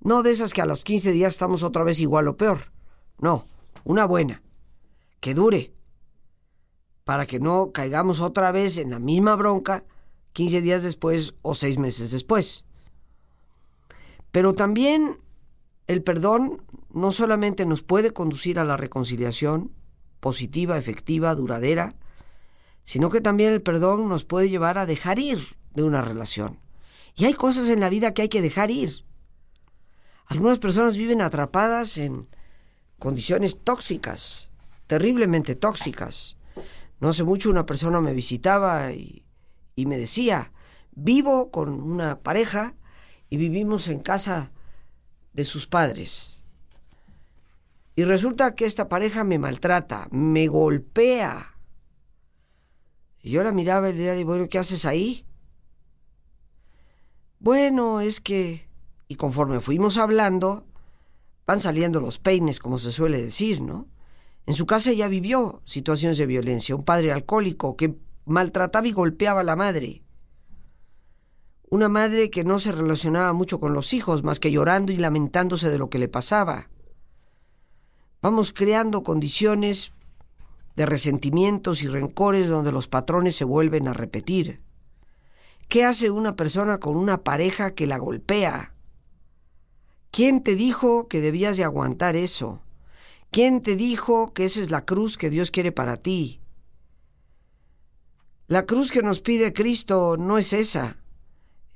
No 0.00 0.22
de 0.22 0.32
esas 0.32 0.52
que 0.52 0.60
a 0.60 0.66
los 0.66 0.84
15 0.84 1.12
días 1.12 1.32
estamos 1.32 1.62
otra 1.62 1.82
vez 1.82 1.98
igual 1.98 2.28
o 2.28 2.36
peor. 2.36 2.58
No, 3.16 3.48
una 3.84 4.04
buena. 4.04 4.42
Que 5.20 5.32
dure. 5.32 5.72
Para 7.04 7.26
que 7.26 7.40
no 7.40 7.72
caigamos 7.72 8.20
otra 8.20 8.52
vez 8.52 8.78
en 8.78 8.90
la 8.90 8.98
misma 8.98 9.34
bronca 9.36 9.84
15 10.32 10.60
días 10.60 10.82
después 10.82 11.34
o 11.42 11.54
6 11.54 11.78
meses 11.78 12.10
después. 12.10 12.64
Pero 14.30 14.54
también 14.54 15.18
el 15.86 16.02
perdón 16.02 16.62
no 16.90 17.10
solamente 17.10 17.66
nos 17.66 17.82
puede 17.82 18.12
conducir 18.12 18.58
a 18.58 18.64
la 18.64 18.76
reconciliación 18.76 19.72
positiva, 20.20 20.78
efectiva, 20.78 21.34
duradera, 21.34 21.94
sino 22.84 23.10
que 23.10 23.20
también 23.20 23.52
el 23.52 23.62
perdón 23.62 24.08
nos 24.08 24.24
puede 24.24 24.48
llevar 24.48 24.78
a 24.78 24.86
dejar 24.86 25.18
ir 25.18 25.56
de 25.74 25.82
una 25.82 26.02
relación. 26.02 26.58
Y 27.16 27.26
hay 27.26 27.34
cosas 27.34 27.68
en 27.68 27.80
la 27.80 27.90
vida 27.90 28.14
que 28.14 28.22
hay 28.22 28.28
que 28.28 28.40
dejar 28.40 28.70
ir. 28.70 29.04
Algunas 30.26 30.58
personas 30.58 30.96
viven 30.96 31.20
atrapadas 31.20 31.98
en 31.98 32.28
condiciones 32.98 33.58
tóxicas, 33.62 34.50
terriblemente 34.86 35.54
tóxicas. 35.54 36.36
No 37.02 37.08
hace 37.08 37.24
mucho 37.24 37.50
una 37.50 37.66
persona 37.66 38.00
me 38.00 38.14
visitaba 38.14 38.92
y, 38.92 39.24
me 39.74 39.98
decía, 39.98 40.52
vivo 40.92 41.50
con 41.50 41.68
una 41.68 42.20
pareja 42.20 42.76
y 43.28 43.38
vivimos 43.38 43.88
en 43.88 43.98
casa 43.98 44.52
de 45.32 45.42
sus 45.42 45.66
padres. 45.66 46.44
Y 47.96 48.04
resulta 48.04 48.54
que 48.54 48.66
esta 48.66 48.88
pareja 48.88 49.24
me 49.24 49.40
maltrata, 49.40 50.06
me 50.12 50.46
golpea, 50.46 51.58
y 53.20 53.30
yo 53.30 53.42
la 53.42 53.50
miraba 53.50 53.90
y 53.90 53.94
le 53.94 53.98
decía, 53.98 54.24
bueno, 54.24 54.48
¿qué 54.48 54.60
haces 54.60 54.84
ahí? 54.84 55.26
Bueno, 57.40 58.00
es 58.00 58.20
que... 58.20 58.68
Y 59.08 59.16
conforme 59.16 59.60
fuimos 59.60 59.98
hablando, 59.98 60.68
van 61.48 61.58
saliendo 61.58 61.98
los 61.98 62.20
peines, 62.20 62.60
como 62.60 62.78
se 62.78 62.92
suele 62.92 63.20
decir, 63.20 63.60
¿no? 63.60 63.88
En 64.46 64.54
su 64.54 64.66
casa 64.66 64.90
ella 64.90 65.08
vivió 65.08 65.62
situaciones 65.64 66.18
de 66.18 66.26
violencia, 66.26 66.74
un 66.74 66.84
padre 66.84 67.12
alcohólico 67.12 67.76
que 67.76 67.96
maltrataba 68.24 68.86
y 68.88 68.92
golpeaba 68.92 69.40
a 69.40 69.44
la 69.44 69.56
madre. 69.56 70.02
Una 71.70 71.88
madre 71.88 72.30
que 72.30 72.44
no 72.44 72.58
se 72.58 72.72
relacionaba 72.72 73.32
mucho 73.32 73.58
con 73.58 73.72
los 73.72 73.92
hijos, 73.92 74.24
más 74.24 74.40
que 74.40 74.50
llorando 74.50 74.92
y 74.92 74.96
lamentándose 74.96 75.70
de 75.70 75.78
lo 75.78 75.88
que 75.88 75.98
le 75.98 76.08
pasaba. 76.08 76.68
Vamos 78.20 78.52
creando 78.52 79.02
condiciones 79.02 79.92
de 80.76 80.86
resentimientos 80.86 81.82
y 81.82 81.88
rencores 81.88 82.48
donde 82.48 82.72
los 82.72 82.88
patrones 82.88 83.36
se 83.36 83.44
vuelven 83.44 83.88
a 83.88 83.92
repetir. 83.92 84.60
¿Qué 85.68 85.84
hace 85.84 86.10
una 86.10 86.36
persona 86.36 86.78
con 86.78 86.96
una 86.96 87.22
pareja 87.22 87.74
que 87.74 87.86
la 87.86 87.98
golpea? 87.98 88.74
¿Quién 90.10 90.42
te 90.42 90.54
dijo 90.54 91.08
que 91.08 91.20
debías 91.20 91.56
de 91.56 91.64
aguantar 91.64 92.16
eso? 92.16 92.60
¿Quién 93.32 93.62
te 93.62 93.76
dijo 93.76 94.34
que 94.34 94.44
esa 94.44 94.60
es 94.60 94.70
la 94.70 94.84
cruz 94.84 95.16
que 95.16 95.30
Dios 95.30 95.50
quiere 95.50 95.72
para 95.72 95.96
ti? 95.96 96.42
La 98.46 98.66
cruz 98.66 98.90
que 98.90 99.02
nos 99.02 99.22
pide 99.22 99.54
Cristo 99.54 100.18
no 100.18 100.36
es 100.36 100.52
esa, 100.52 100.98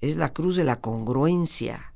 es 0.03 0.17
la 0.17 0.35
cruz 0.35 0.57
de 0.57 0.65
la 0.65 0.83
congruencia. 0.83 1.95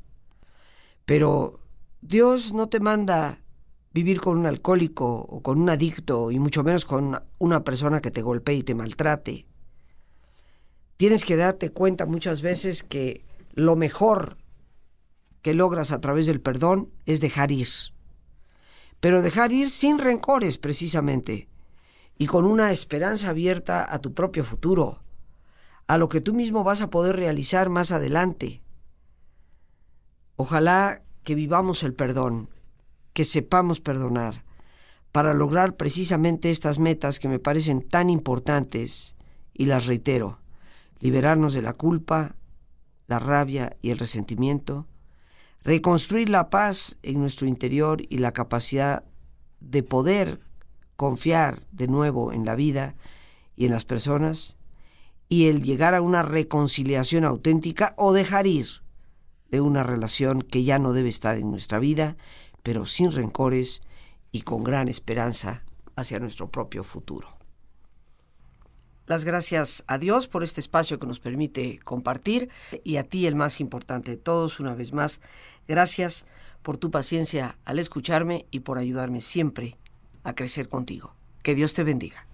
Pero 1.05 1.61
Dios 2.01 2.55
no 2.55 2.71
te 2.71 2.81
manda 2.81 3.43
vivir 3.93 4.23
con 4.23 4.39
un 4.39 4.47
alcohólico 4.47 5.27
o 5.29 5.43
con 5.43 5.61
un 5.61 5.69
adicto 5.69 6.31
y 6.31 6.39
mucho 6.39 6.65
menos 6.65 6.87
con 6.87 7.23
una 7.37 7.63
persona 7.63 8.01
que 8.01 8.11
te 8.11 8.23
golpee 8.23 8.57
y 8.57 8.63
te 8.63 8.75
maltrate. 8.75 9.45
Tienes 10.97 11.23
que 11.23 11.37
darte 11.37 11.69
cuenta 11.69 12.07
muchas 12.07 12.41
veces 12.41 12.83
que 12.83 13.27
lo 13.53 13.77
mejor 13.77 14.39
que 15.43 15.53
logras 15.53 15.93
a 15.93 16.01
través 16.01 16.25
del 16.25 16.41
perdón 16.41 16.89
es 17.05 17.21
dejar 17.21 17.51
ir. 17.51 17.69
Pero 19.01 19.23
dejar 19.23 19.53
ir 19.53 19.71
sin 19.71 19.99
rencores 19.99 20.59
precisamente 20.59 21.49
y 22.19 22.27
con 22.27 22.45
una 22.45 22.71
esperanza 22.71 23.31
abierta 23.31 23.93
a 23.93 23.99
tu 23.99 24.13
propio 24.13 24.45
futuro, 24.45 25.03
a 25.87 25.99
lo 25.99 26.09
que 26.09 26.21
tú 26.21 26.35
mismo 26.35 26.63
vas 26.63 26.83
a 26.83 26.91
poder 26.91 27.17
realizar 27.17 27.71
más 27.71 27.93
adelante. 27.93 28.63
Ojalá 30.37 31.03
que 31.25 31.35
vivamos 31.35 31.83
el 31.83 31.95
perdón 31.95 32.51
que 33.13 33.25
sepamos 33.25 33.81
perdonar 33.81 34.45
para 35.13 35.35
lograr 35.35 35.77
precisamente 35.77 36.51
estas 36.51 36.79
metas 36.79 37.19
que 37.19 37.29
me 37.29 37.39
parecen 37.39 37.83
tan 37.83 38.11
importantes 38.11 39.17
y 39.55 39.67
las 39.67 39.87
reitero, 39.87 40.39
liberarnos 41.01 41.55
de 41.55 41.63
la 41.63 41.73
culpa, 41.73 42.37
la 43.07 43.19
rabia 43.19 43.77
y 43.83 43.91
el 43.91 43.99
resentimiento, 43.99 44.87
reconstruir 45.63 46.29
la 46.29 46.51
paz 46.51 46.99
en 47.03 47.21
nuestro 47.21 47.47
interior 47.47 48.03
y 48.09 48.19
la 48.19 48.33
capacidad 48.33 49.05
de 49.61 49.83
poder 49.83 50.41
confiar 50.97 51.63
de 51.73 51.87
nuevo 51.87 52.33
en 52.33 52.45
la 52.45 52.55
vida 52.55 52.95
y 53.57 53.67
en 53.67 53.73
las 53.73 53.85
personas, 53.85 54.57
y 55.29 55.47
el 55.47 55.63
llegar 55.63 55.95
a 55.95 56.03
una 56.03 56.23
reconciliación 56.23 57.25
auténtica 57.25 57.95
o 57.97 58.13
dejar 58.13 58.47
ir 58.47 58.67
de 59.51 59.61
una 59.61 59.83
relación 59.83 60.43
que 60.43 60.65
ya 60.65 60.79
no 60.79 60.93
debe 60.93 61.09
estar 61.09 61.37
en 61.37 61.51
nuestra 61.51 61.79
vida 61.79 62.17
pero 62.63 62.87
sin 62.87 63.13
rencores 63.13 63.83
y 64.33 64.43
con 64.43 64.63
gran 64.65 64.89
esperanza 64.89 65.65
hacia 65.97 66.19
nuestro 66.19 66.51
propio 66.51 66.85
futuro. 66.85 67.40
Las 69.11 69.25
gracias 69.25 69.83
a 69.89 69.99
Dios 69.99 70.29
por 70.29 70.45
este 70.45 70.61
espacio 70.61 71.01
que 71.01 71.07
nos 71.09 71.19
permite 71.19 71.81
compartir 71.81 72.49
y 72.85 72.95
a 72.95 73.03
ti 73.03 73.27
el 73.27 73.35
más 73.35 73.59
importante 73.59 74.13
de 74.13 74.17
todos, 74.17 74.61
una 74.61 74.73
vez 74.73 74.93
más, 74.93 75.21
gracias 75.67 76.29
por 76.63 76.77
tu 76.77 76.93
paciencia 76.93 77.59
al 77.65 77.81
escucharme 77.81 78.47
y 78.53 78.61
por 78.61 78.79
ayudarme 78.79 79.21
siempre 79.21 79.77
a 80.23 80.37
crecer 80.37 80.69
contigo. 80.69 81.17
Que 81.43 81.57
Dios 81.57 81.75
te 81.75 81.83
bendiga. 81.83 82.30